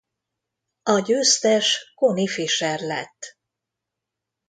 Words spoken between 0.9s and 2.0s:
győztes